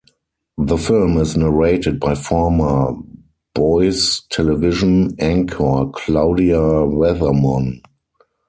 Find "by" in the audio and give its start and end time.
1.99-2.15